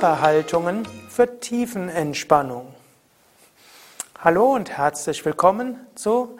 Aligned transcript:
Körperhaltungen 0.00 0.88
für 1.10 1.40
Tiefenentspannung. 1.40 2.74
Hallo 4.18 4.54
und 4.54 4.70
herzlich 4.70 5.22
willkommen 5.26 5.76
zu 5.94 6.38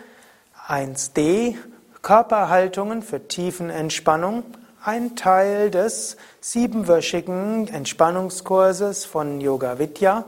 1D 0.66 1.56
Körperhaltungen 2.00 3.02
für 3.02 3.28
Tiefenentspannung, 3.28 4.44
ein 4.82 5.14
Teil 5.14 5.70
des 5.70 6.16
siebenwöchigen 6.40 7.68
Entspannungskurses 7.68 9.04
von 9.04 9.42
Yoga 9.42 9.78
Vidya. 9.78 10.24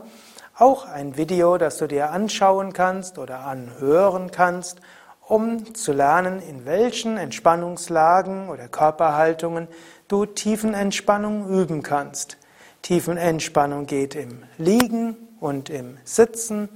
Auch 0.55 0.87
ein 0.87 1.17
Video, 1.17 1.57
das 1.57 1.79
du 1.79 1.87
dir 1.87 2.11
anschauen 2.11 2.71
kannst 2.71 3.17
oder 3.17 3.39
anhören 3.39 4.29
kannst, 4.29 4.79
um 5.21 5.73
zu 5.73 5.91
lernen, 5.91 6.39
in 6.39 6.65
welchen 6.67 7.17
Entspannungslagen 7.17 8.49
oder 8.49 8.67
Körperhaltungen 8.67 9.67
du 10.07 10.27
Tiefenentspannung 10.27 11.49
üben 11.49 11.81
kannst. 11.81 12.37
Tiefenentspannung 12.83 13.85
geht 13.85 14.13
im 14.13 14.43
Liegen 14.57 15.15
und 15.39 15.69
im 15.69 15.97
Sitzen 16.03 16.67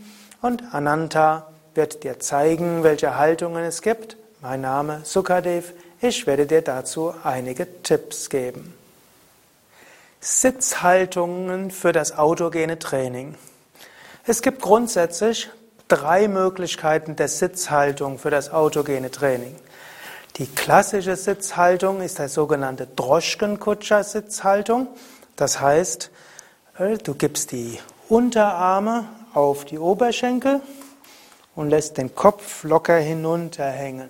und 0.42 0.74
Ananta 0.74 1.52
wird 1.76 2.04
dir 2.04 2.20
zeigen, 2.20 2.82
welche 2.84 3.18
Haltungen 3.18 3.64
es 3.66 3.82
gibt. 3.82 4.16
Mein 4.42 4.62
Name 4.62 5.02
Sukadev. 5.04 5.74
Ich 6.00 6.26
werde 6.26 6.46
dir 6.46 6.62
dazu 6.62 7.14
einige 7.26 7.68
Tipps 7.84 8.30
geben. 8.30 8.74
Sitzhaltungen 10.22 11.72
für 11.72 11.92
das 11.92 12.18
autogene 12.18 12.80
Training. 12.80 13.36
Es 14.26 14.42
gibt 14.42 14.62
grundsätzlich 14.62 15.50
drei 15.90 16.30
Möglichkeiten 16.30 17.18
der 17.18 17.28
Sitzhaltung 17.28 18.18
für 18.18 18.30
das 18.30 18.52
autogene 18.54 19.12
Training. 19.12 19.56
Die 20.38 20.48
klassische 20.48 21.18
Sitzhaltung 21.18 22.02
ist 22.02 22.20
der 22.20 22.30
sogenannte 22.30 22.88
Droschkenkutscher-Sitzhaltung. 22.96 24.88
Das 25.38 25.62
heißt, 25.62 26.10
äh, 26.80 26.98
du 26.98 27.14
gibst 27.14 27.52
die 27.52 27.80
Unterarme 28.10 29.08
auf 29.36 29.66
die 29.66 29.78
Oberschenkel 29.78 30.62
und 31.56 31.70
lässt 31.70 31.98
den 31.98 32.16
Kopf 32.16 32.64
locker 32.64 32.98
hinunterhängen. 32.98 34.10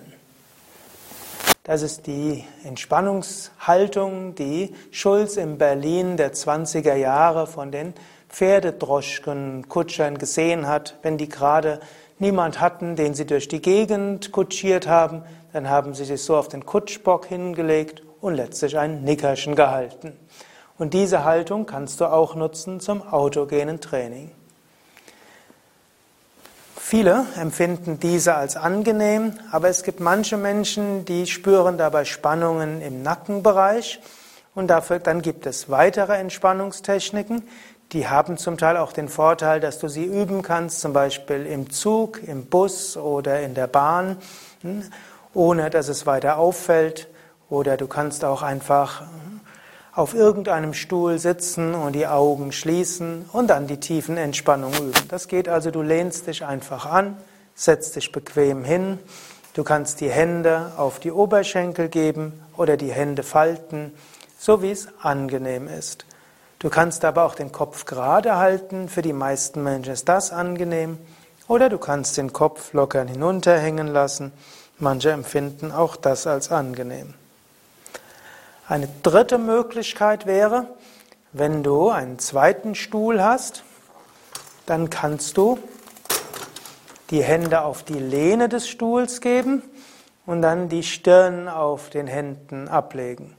Das 1.64 1.82
ist 1.82 2.06
die 2.06 2.44
Entspannungshaltung, 2.64 4.36
die 4.36 4.74
Schulz 4.90 5.36
in 5.36 5.58
Berlin 5.58 6.16
der 6.16 6.32
20er 6.32 6.94
Jahre 6.94 7.46
von 7.46 7.70
den 7.70 7.92
Pferdedroschken, 8.30 9.68
Kutschern 9.68 10.16
gesehen 10.16 10.66
hat. 10.66 10.96
Wenn 11.02 11.18
die 11.18 11.28
gerade 11.28 11.80
niemand 12.18 12.58
hatten, 12.58 12.96
den 12.96 13.12
sie 13.12 13.26
durch 13.26 13.48
die 13.48 13.60
Gegend 13.60 14.32
kutschiert 14.32 14.88
haben, 14.88 15.24
dann 15.52 15.68
haben 15.68 15.92
sie 15.92 16.06
sich 16.06 16.22
so 16.22 16.38
auf 16.38 16.48
den 16.48 16.64
Kutschbock 16.64 17.26
hingelegt 17.26 18.02
und 18.22 18.32
letztlich 18.32 18.78
ein 18.78 19.04
Nickerchen 19.04 19.54
gehalten. 19.54 20.16
Und 20.78 20.94
diese 20.94 21.24
Haltung 21.24 21.66
kannst 21.66 22.00
du 22.00 22.06
auch 22.06 22.34
nutzen 22.34 22.80
zum 22.80 23.02
autogenen 23.02 23.80
Training. 23.80 24.30
Viele 26.76 27.26
empfinden 27.36 28.00
diese 28.00 28.34
als 28.34 28.56
angenehm, 28.56 29.34
aber 29.50 29.68
es 29.68 29.82
gibt 29.82 30.00
manche 30.00 30.36
Menschen, 30.38 31.04
die 31.04 31.26
spüren 31.26 31.76
dabei 31.76 32.04
Spannungen 32.04 32.80
im 32.80 33.02
Nackenbereich. 33.02 34.00
Und 34.54 34.68
dafür, 34.68 34.98
dann 34.98 35.20
gibt 35.20 35.44
es 35.44 35.68
weitere 35.68 36.16
Entspannungstechniken, 36.16 37.42
die 37.92 38.06
haben 38.06 38.36
zum 38.36 38.58
Teil 38.58 38.76
auch 38.76 38.92
den 38.92 39.08
Vorteil, 39.08 39.60
dass 39.60 39.78
du 39.78 39.88
sie 39.88 40.04
üben 40.04 40.42
kannst, 40.42 40.80
zum 40.80 40.92
Beispiel 40.92 41.46
im 41.46 41.70
Zug, 41.70 42.22
im 42.22 42.44
Bus 42.44 42.98
oder 42.98 43.40
in 43.40 43.54
der 43.54 43.66
Bahn, 43.66 44.18
hm, 44.60 44.82
ohne 45.32 45.70
dass 45.70 45.88
es 45.88 46.04
weiter 46.04 46.36
auffällt. 46.36 47.08
Oder 47.48 47.78
du 47.78 47.86
kannst 47.86 48.26
auch 48.26 48.42
einfach 48.42 49.04
auf 49.98 50.14
irgendeinem 50.14 50.74
Stuhl 50.74 51.18
sitzen 51.18 51.74
und 51.74 51.92
die 51.92 52.06
Augen 52.06 52.52
schließen 52.52 53.28
und 53.32 53.48
dann 53.48 53.66
die 53.66 53.80
tiefen 53.80 54.16
Entspannung 54.16 54.72
üben. 54.74 55.08
Das 55.08 55.26
geht 55.26 55.48
also, 55.48 55.72
du 55.72 55.82
lehnst 55.82 56.28
dich 56.28 56.44
einfach 56.44 56.86
an, 56.86 57.16
setzt 57.56 57.96
dich 57.96 58.12
bequem 58.12 58.62
hin. 58.62 59.00
Du 59.54 59.64
kannst 59.64 60.00
die 60.00 60.08
Hände 60.08 60.70
auf 60.76 61.00
die 61.00 61.10
Oberschenkel 61.10 61.88
geben 61.88 62.32
oder 62.56 62.76
die 62.76 62.92
Hände 62.92 63.24
falten, 63.24 63.92
so 64.38 64.62
wie 64.62 64.70
es 64.70 64.86
angenehm 65.02 65.66
ist. 65.66 66.04
Du 66.60 66.70
kannst 66.70 67.04
aber 67.04 67.24
auch 67.24 67.34
den 67.34 67.50
Kopf 67.50 67.84
gerade 67.84 68.36
halten. 68.36 68.88
Für 68.88 69.02
die 69.02 69.12
meisten 69.12 69.64
Menschen 69.64 69.94
ist 69.94 70.08
das 70.08 70.30
angenehm. 70.30 70.98
Oder 71.48 71.68
du 71.68 71.78
kannst 71.78 72.16
den 72.18 72.32
Kopf 72.32 72.72
locker 72.72 73.04
hinunterhängen 73.04 73.88
lassen. 73.88 74.30
Manche 74.78 75.10
empfinden 75.10 75.72
auch 75.72 75.96
das 75.96 76.28
als 76.28 76.52
angenehm. 76.52 77.14
Eine 78.68 78.86
dritte 79.02 79.38
Möglichkeit 79.38 80.26
wäre, 80.26 80.66
wenn 81.32 81.62
du 81.62 81.88
einen 81.88 82.18
zweiten 82.18 82.74
Stuhl 82.74 83.22
hast, 83.22 83.64
dann 84.66 84.90
kannst 84.90 85.38
du 85.38 85.58
die 87.08 87.22
Hände 87.22 87.62
auf 87.62 87.82
die 87.82 87.98
Lehne 87.98 88.50
des 88.50 88.68
Stuhls 88.68 89.22
geben 89.22 89.62
und 90.26 90.42
dann 90.42 90.68
die 90.68 90.82
Stirn 90.82 91.48
auf 91.48 91.88
den 91.88 92.06
Händen 92.06 92.68
ablegen. 92.68 93.34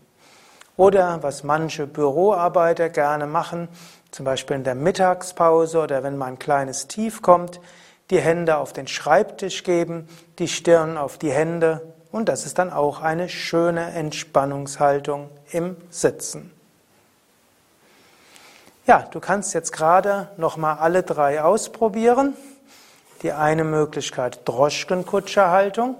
Oder 0.77 1.21
was 1.21 1.43
manche 1.43 1.85
Büroarbeiter 1.85 2.89
gerne 2.89 3.27
machen, 3.27 3.67
zum 4.09 4.25
Beispiel 4.25 4.55
in 4.55 4.63
der 4.63 4.73
Mittagspause 4.73 5.77
oder 5.77 6.01
wenn 6.01 6.17
mal 6.17 6.25
ein 6.25 6.39
kleines 6.39 6.87
Tief 6.87 7.21
kommt, 7.21 7.61
die 8.09 8.19
Hände 8.19 8.57
auf 8.57 8.73
den 8.73 8.87
Schreibtisch 8.87 9.63
geben, 9.63 10.07
die 10.39 10.47
Stirn 10.47 10.97
auf 10.97 11.19
die 11.19 11.31
Hände 11.31 11.93
und 12.11 12.29
das 12.29 12.45
ist 12.45 12.57
dann 12.57 12.71
auch 12.71 13.01
eine 13.01 13.29
schöne 13.29 13.91
Entspannungshaltung 13.91 15.29
im 15.51 15.77
Sitzen. 15.89 16.51
Ja, 18.87 19.07
du 19.11 19.19
kannst 19.19 19.53
jetzt 19.53 19.71
gerade 19.71 20.29
nochmal 20.37 20.77
alle 20.79 21.03
drei 21.03 21.43
ausprobieren. 21.43 22.33
Die 23.21 23.31
eine 23.33 23.63
Möglichkeit 23.63 24.39
Droschkenkutscherhaltung, 24.45 25.95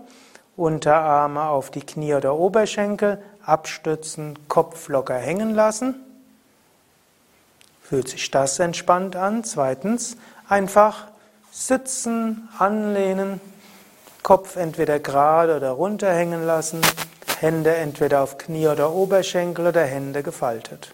Unterarme 0.56 1.44
auf 1.44 1.70
die 1.70 1.82
Knie 1.82 2.16
oder 2.16 2.36
Oberschenkel, 2.36 3.22
abstützen, 3.46 4.40
Kopf 4.48 4.88
locker 4.88 5.16
hängen 5.16 5.54
lassen. 5.54 5.96
Fühlt 7.84 8.08
sich 8.08 8.32
das 8.32 8.58
entspannt 8.60 9.16
an? 9.16 9.44
Zweitens, 9.44 10.18
einfach 10.48 11.08
sitzen, 11.52 12.50
anlehnen, 12.58 13.40
Kopf 14.24 14.56
entweder 14.56 15.00
gerade 15.00 15.56
oder 15.56 15.72
runter 15.72 16.14
hängen 16.14 16.46
lassen, 16.46 16.82
Hände 17.40 17.76
entweder 17.76 18.22
auf 18.22 18.38
Knie 18.38 18.68
oder 18.68 18.92
Oberschenkel 18.92 19.68
oder 19.68 19.84
Hände 19.84 20.24
gefaltet. 20.24 20.94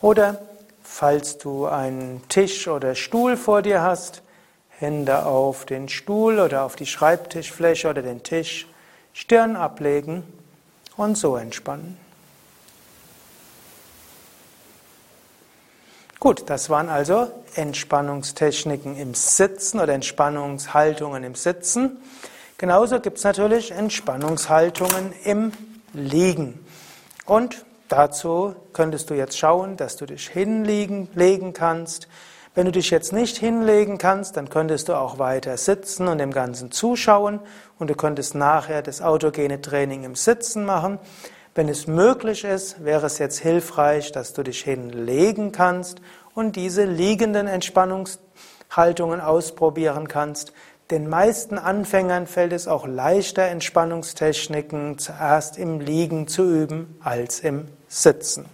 Oder 0.00 0.40
falls 0.82 1.38
du 1.38 1.66
einen 1.66 2.22
Tisch 2.28 2.68
oder 2.68 2.94
Stuhl 2.94 3.36
vor 3.36 3.62
dir 3.62 3.82
hast, 3.82 4.22
Hände 4.78 5.24
auf 5.24 5.64
den 5.64 5.88
Stuhl 5.88 6.38
oder 6.38 6.64
auf 6.64 6.76
die 6.76 6.86
Schreibtischfläche 6.86 7.88
oder 7.88 8.02
den 8.02 8.22
Tisch, 8.22 8.68
Stirn 9.12 9.56
ablegen 9.56 10.24
und 10.96 11.16
so 11.16 11.36
entspannen. 11.36 11.98
Gut, 16.20 16.44
das 16.46 16.70
waren 16.70 16.88
also 16.88 17.30
Entspannungstechniken 17.56 18.96
im 18.96 19.14
Sitzen 19.14 19.80
oder 19.80 19.92
Entspannungshaltungen 19.92 21.24
im 21.24 21.34
Sitzen. 21.34 21.98
Genauso 22.58 23.00
gibt 23.00 23.18
es 23.18 23.24
natürlich 23.24 23.72
Entspannungshaltungen 23.72 25.12
im 25.24 25.52
Liegen. 25.92 26.64
Und 27.26 27.64
dazu 27.88 28.54
könntest 28.72 29.10
du 29.10 29.14
jetzt 29.14 29.38
schauen, 29.38 29.76
dass 29.76 29.96
du 29.96 30.06
dich 30.06 30.28
hinlegen 30.28 31.08
legen 31.14 31.52
kannst. 31.52 32.08
Wenn 32.54 32.66
du 32.66 32.72
dich 32.72 32.90
jetzt 32.90 33.12
nicht 33.12 33.36
hinlegen 33.36 33.98
kannst, 33.98 34.36
dann 34.36 34.48
könntest 34.48 34.88
du 34.88 34.94
auch 34.94 35.18
weiter 35.18 35.56
sitzen 35.56 36.06
und 36.06 36.18
dem 36.18 36.32
Ganzen 36.32 36.70
zuschauen 36.70 37.40
und 37.80 37.90
du 37.90 37.94
könntest 37.94 38.36
nachher 38.36 38.82
das 38.82 39.02
autogene 39.02 39.60
Training 39.60 40.04
im 40.04 40.14
Sitzen 40.14 40.64
machen. 40.64 41.00
Wenn 41.56 41.68
es 41.68 41.86
möglich 41.86 42.44
ist, 42.44 42.84
wäre 42.84 43.06
es 43.06 43.18
jetzt 43.18 43.38
hilfreich, 43.38 44.12
dass 44.12 44.32
du 44.32 44.42
dich 44.42 44.62
hinlegen 44.62 45.52
kannst 45.52 46.00
und 46.34 46.56
diese 46.56 46.84
liegenden 46.84 47.46
Entspannungshaltungen 47.46 49.20
ausprobieren 49.20 50.08
kannst. 50.08 50.52
Den 50.90 51.08
meisten 51.08 51.56
Anfängern 51.56 52.26
fällt 52.26 52.52
es 52.52 52.68
auch 52.68 52.86
leichter, 52.86 53.44
Entspannungstechniken 53.44 54.98
zuerst 54.98 55.56
im 55.56 55.80
Liegen 55.80 56.28
zu 56.28 56.44
üben 56.44 56.98
als 57.02 57.40
im 57.40 57.68
Sitzen. 57.88 58.44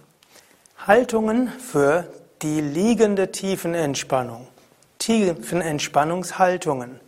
Haltungen 0.87 1.49
für 1.49 2.07
die 2.41 2.61
liegende 2.61 3.31
Tiefenentspannung. 3.31 4.47
Tiefenentspannungshaltungen. 4.99 6.99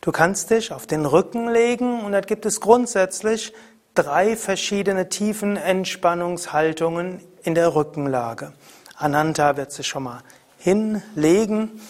Du 0.00 0.12
kannst 0.12 0.50
dich 0.50 0.72
auf 0.72 0.86
den 0.86 1.06
Rücken 1.06 1.48
legen 1.48 2.02
und 2.02 2.12
da 2.12 2.20
gibt 2.20 2.44
es 2.44 2.60
grundsätzlich 2.60 3.54
drei 3.94 4.36
verschiedene 4.36 5.08
tiefen 5.08 5.56
Entspannungshaltungen 5.56 7.20
in 7.42 7.54
der 7.54 7.74
Rückenlage. 7.74 8.52
Ananta 8.96 9.56
wird 9.56 9.72
sich 9.72 9.86
schon 9.86 10.04
mal 10.04 10.22
hinlegen. 10.58 11.80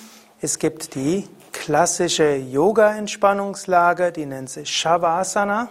Es 0.40 0.58
gibt 0.58 0.94
die 0.94 1.28
klassische 1.52 2.34
Yoga-Entspannungslage, 2.34 4.12
die 4.12 4.26
nennt 4.26 4.50
sich 4.50 4.70
Shavasana. 4.70 5.68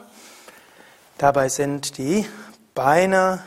Dabei 1.17 1.49
sind 1.49 1.97
die 1.97 2.25
Beine 2.73 3.43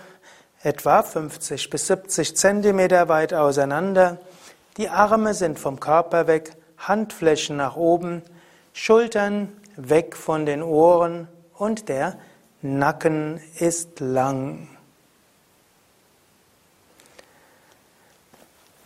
etwa 0.62 1.02
50 1.02 1.70
bis 1.70 1.86
70 1.86 2.36
Zentimeter 2.36 3.08
weit 3.08 3.32
auseinander. 3.34 4.18
Die 4.76 4.88
Arme 4.88 5.34
sind 5.34 5.58
vom 5.58 5.80
Körper 5.80 6.26
weg, 6.26 6.56
Handflächen 6.78 7.56
nach 7.56 7.76
oben, 7.76 8.22
Schultern 8.72 9.52
weg 9.76 10.16
von 10.16 10.44
den 10.44 10.62
Ohren 10.62 11.28
und 11.54 11.88
der 11.88 12.18
Nacken 12.62 13.40
ist 13.58 14.00
lang. 14.00 14.75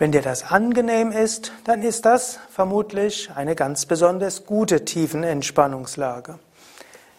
Wenn 0.01 0.13
dir 0.13 0.23
das 0.23 0.51
angenehm 0.51 1.13
ist, 1.13 1.53
dann 1.65 1.83
ist 1.83 2.07
das 2.07 2.39
vermutlich 2.49 3.31
eine 3.35 3.55
ganz 3.55 3.85
besonders 3.85 4.47
gute 4.47 4.87
Tiefenentspannungslage. 4.87 6.39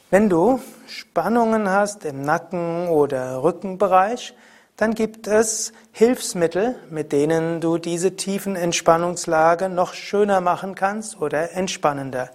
Wenn 0.10 0.30
du 0.30 0.60
Spannungen 0.88 1.70
hast 1.70 2.06
im 2.06 2.24
Nacken- 2.24 2.88
oder 2.88 3.44
Rückenbereich, 3.44 4.34
dann 4.78 4.96
gibt 4.96 5.28
es 5.28 5.74
Hilfsmittel, 5.92 6.74
mit 6.90 7.12
denen 7.12 7.62
du 7.62 7.78
diese 7.78 8.16
Tiefenentspannungslage 8.16 9.70
noch 9.70 9.94
schöner 9.94 10.42
machen 10.42 10.74
kannst 10.74 11.22
oder 11.22 11.52
entspannender. 11.52 12.32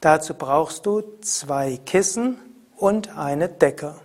Dazu 0.00 0.34
brauchst 0.34 0.86
du 0.86 1.02
zwei 1.22 1.76
Kissen 1.86 2.38
und 2.76 3.18
eine 3.18 3.48
Decke. 3.48 3.96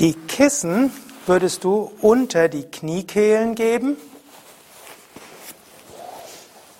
Die 0.00 0.12
Kissen 0.12 0.92
würdest 1.24 1.64
du 1.64 1.90
unter 2.02 2.50
die 2.50 2.64
Kniekehlen 2.64 3.54
geben 3.54 3.96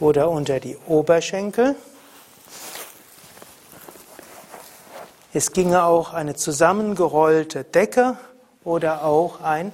oder 0.01 0.31
unter 0.31 0.61
die 0.61 0.77
Oberschenkel. 0.87 1.77
Es 5.33 5.53
ginge 5.53 5.85
auch 5.85 6.15
eine 6.15 6.35
zusammengerollte 6.35 7.65
Decke 7.65 8.17
oder 8.65 9.05
auch 9.05 9.41
ein 9.41 9.73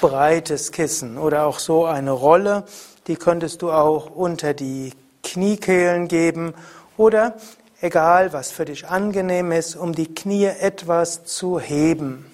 breites 0.00 0.72
Kissen 0.72 1.18
oder 1.18 1.46
auch 1.46 1.58
so 1.58 1.84
eine 1.84 2.10
Rolle, 2.10 2.64
die 3.06 3.16
könntest 3.16 3.62
du 3.62 3.70
auch 3.70 4.10
unter 4.10 4.54
die 4.54 4.92
Kniekehlen 5.22 6.08
geben 6.08 6.54
oder 6.96 7.34
egal, 7.80 8.32
was 8.32 8.50
für 8.50 8.64
dich 8.64 8.88
angenehm 8.88 9.52
ist, 9.52 9.76
um 9.76 9.94
die 9.94 10.14
Knie 10.14 10.46
etwas 10.46 11.24
zu 11.24 11.58
heben. 11.58 12.26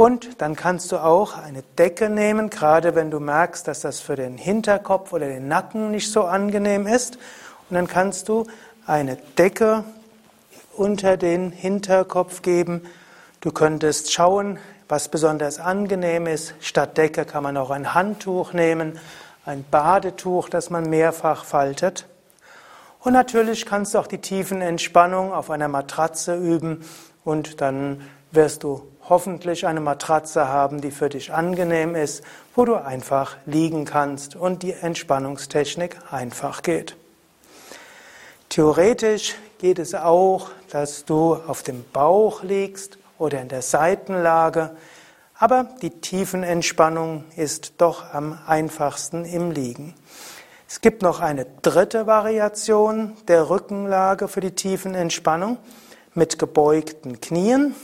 Und 0.00 0.40
dann 0.40 0.56
kannst 0.56 0.92
du 0.92 0.96
auch 0.96 1.36
eine 1.36 1.60
Decke 1.76 2.08
nehmen, 2.08 2.48
gerade 2.48 2.94
wenn 2.94 3.10
du 3.10 3.20
merkst, 3.20 3.68
dass 3.68 3.80
das 3.80 4.00
für 4.00 4.16
den 4.16 4.38
Hinterkopf 4.38 5.12
oder 5.12 5.26
den 5.26 5.46
Nacken 5.46 5.90
nicht 5.90 6.10
so 6.10 6.22
angenehm 6.24 6.86
ist. 6.86 7.18
Und 7.68 7.74
dann 7.74 7.86
kannst 7.86 8.30
du 8.30 8.46
eine 8.86 9.16
Decke 9.36 9.84
unter 10.74 11.18
den 11.18 11.50
Hinterkopf 11.52 12.40
geben. 12.40 12.80
Du 13.42 13.52
könntest 13.52 14.10
schauen, 14.10 14.58
was 14.88 15.10
besonders 15.10 15.60
angenehm 15.60 16.26
ist. 16.26 16.54
Statt 16.60 16.96
Decke 16.96 17.26
kann 17.26 17.42
man 17.42 17.58
auch 17.58 17.68
ein 17.68 17.92
Handtuch 17.92 18.54
nehmen, 18.54 18.98
ein 19.44 19.66
Badetuch, 19.70 20.48
das 20.48 20.70
man 20.70 20.88
mehrfach 20.88 21.44
faltet. 21.44 22.06
Und 23.00 23.12
natürlich 23.12 23.66
kannst 23.66 23.92
du 23.92 23.98
auch 23.98 24.06
die 24.06 24.22
tiefen 24.22 24.62
Entspannung 24.62 25.34
auf 25.34 25.50
einer 25.50 25.68
Matratze 25.68 26.36
üben 26.36 26.86
und 27.22 27.60
dann 27.60 28.00
wirst 28.32 28.62
du 28.62 28.80
hoffentlich 29.08 29.66
eine 29.66 29.80
Matratze 29.80 30.48
haben, 30.48 30.80
die 30.80 30.90
für 30.90 31.08
dich 31.08 31.32
angenehm 31.32 31.94
ist, 31.94 32.22
wo 32.54 32.64
du 32.64 32.74
einfach 32.76 33.36
liegen 33.46 33.84
kannst 33.84 34.36
und 34.36 34.62
die 34.62 34.72
Entspannungstechnik 34.72 35.96
einfach 36.10 36.62
geht. 36.62 36.96
Theoretisch 38.48 39.36
geht 39.58 39.78
es 39.78 39.94
auch, 39.94 40.50
dass 40.70 41.04
du 41.04 41.34
auf 41.34 41.62
dem 41.62 41.84
Bauch 41.92 42.42
liegst 42.42 42.98
oder 43.18 43.40
in 43.40 43.48
der 43.48 43.62
Seitenlage, 43.62 44.70
aber 45.38 45.68
die 45.82 45.90
Tiefenentspannung 45.90 47.24
ist 47.36 47.74
doch 47.78 48.12
am 48.12 48.38
einfachsten 48.46 49.24
im 49.24 49.52
Liegen. 49.52 49.94
Es 50.68 50.80
gibt 50.80 51.02
noch 51.02 51.20
eine 51.20 51.46
dritte 51.62 52.06
Variation 52.06 53.16
der 53.26 53.50
Rückenlage 53.50 54.28
für 54.28 54.40
die 54.40 54.52
Tiefenentspannung 54.52 55.58
mit 56.14 56.38
gebeugten 56.38 57.20
Knien 57.20 57.74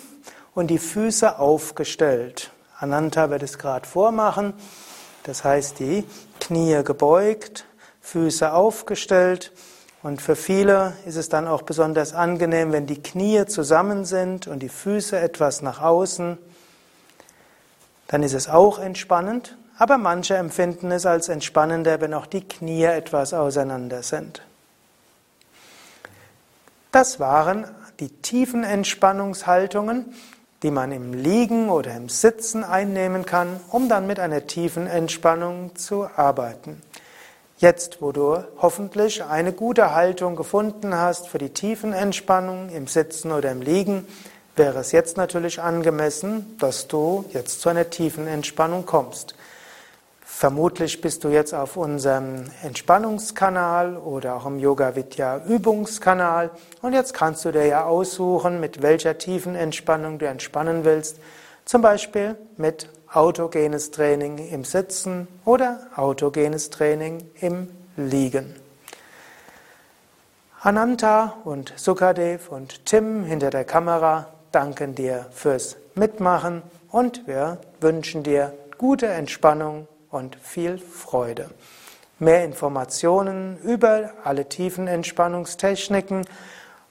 und 0.57 0.69
die 0.69 0.79
Füße 0.79 1.39
aufgestellt. 1.39 2.51
Ananta 2.81 3.31
wird 3.31 3.43
es 3.43 3.59
gerade 3.59 3.87
vormachen. 3.87 4.55
Das 5.23 5.45
heißt, 5.45 5.79
die 5.79 6.05
Knie 6.41 6.83
gebeugt, 6.83 7.67
Füße 8.01 8.53
aufgestellt. 8.53 9.53
Und 10.03 10.23
für 10.23 10.35
viele 10.35 10.95
ist 11.05 11.17
es 11.17 11.29
dann 11.29 11.47
auch 11.47 11.63
besonders 11.63 12.15
angenehm, 12.15 12.73
wenn 12.73 12.87
die 12.87 13.03
Knie 13.03 13.45
zusammen 13.45 14.07
sind 14.07 14.47
und 14.47 14.61
die 14.61 14.71
Füße 14.71 15.19
etwas 15.19 15.61
nach 15.61 15.83
außen. 15.83 16.39
Dann 18.09 18.23
ist 18.23 18.35
es 18.35 18.49
auch 18.49 18.79
entspannend. 18.79 19.57
Aber 19.79 19.99
manche 19.99 20.37
empfinden 20.37 20.91
es 20.91 21.05
als 21.05 21.29
entspannender, 21.29 22.01
wenn 22.01 22.15
auch 22.15 22.25
die 22.25 22.49
Knie 22.49 22.85
etwas 22.85 23.35
auseinander 23.35 24.03
sind. 24.03 24.41
Das 26.93 27.21
waren 27.21 27.67
die 28.01 28.09
tiefen 28.09 28.65
Entspannungshaltungen, 28.65 30.15
die 30.63 30.71
man 30.71 30.93
im 30.93 31.13
Liegen 31.13 31.69
oder 31.69 31.95
im 31.95 32.09
Sitzen 32.09 32.65
einnehmen 32.65 33.27
kann, 33.27 33.61
um 33.71 33.89
dann 33.89 34.07
mit 34.07 34.19
einer 34.19 34.47
tiefen 34.47 34.87
Entspannung 34.87 35.77
zu 35.77 36.09
arbeiten. 36.17 36.83
Jetzt, 37.59 38.03
wo 38.03 38.13
du 38.13 38.37
hoffentlich 38.59 39.25
eine 39.25 39.53
gute 39.53 39.95
Haltung 39.95 40.37
gefunden 40.37 40.95
hast 40.95 41.29
für 41.29 41.39
die 41.39 41.51
tiefen 41.51 41.93
Entspannung 41.93 42.69
im 42.69 42.87
Sitzen 42.87 43.33
oder 43.33 43.51
im 43.51 43.63
Liegen, 43.63 44.07
wäre 44.57 44.79
es 44.81 44.93
jetzt 44.93 45.17
natürlich 45.17 45.61
angemessen, 45.61 46.57
dass 46.59 46.89
du 46.89 47.25
jetzt 47.33 47.61
zu 47.61 47.69
einer 47.69 47.89
tiefen 47.89 48.27
Entspannung 48.27 48.85
kommst. 48.85 49.35
Vermutlich 50.29 51.01
bist 51.01 51.23
du 51.23 51.29
jetzt 51.29 51.55
auf 51.55 51.77
unserem 51.77 52.51
Entspannungskanal 52.63 53.97
oder 53.97 54.35
auch 54.35 54.45
im 54.45 54.59
Yoga 54.59 54.97
Vidya 54.97 55.41
Übungskanal 55.47 56.51
und 56.83 56.93
jetzt 56.93 57.15
kannst 57.15 57.45
du 57.45 57.53
dir 57.53 57.65
ja 57.65 57.85
aussuchen, 57.85 58.59
mit 58.59 58.83
welcher 58.83 59.19
tiefen 59.19 59.55
Entspannung 59.55 60.19
du 60.19 60.27
entspannen 60.27 60.85
willst. 60.85 61.21
Zum 61.65 61.81
Beispiel 61.81 62.37
mit 62.57 62.91
autogenes 63.11 63.93
Training 63.93 64.39
im 64.51 64.65
Sitzen 64.65 65.29
oder 65.45 65.87
autogenes 65.95 66.71
Training 66.71 67.31
im 67.41 67.69
Liegen. 67.97 68.57
Ananta 70.61 71.37
und 71.45 71.73
Sukadev 71.77 72.51
und 72.51 72.85
Tim 72.85 73.23
hinter 73.25 73.51
der 73.51 73.65
Kamera 73.65 74.27
danken 74.51 74.97
dir 74.97 75.27
fürs 75.31 75.77
Mitmachen 75.95 76.63
und 76.91 77.27
wir 77.29 77.59
wünschen 77.81 78.25
dir 78.25 78.53
gute 78.77 79.07
Entspannung 79.07 79.87
und 80.11 80.37
viel 80.37 80.79
Freude. 80.79 81.51
Mehr 82.19 82.45
Informationen 82.45 83.59
über 83.59 84.13
alle 84.25 84.49
tiefen 84.49 84.87
Entspannungstechniken 84.87 86.25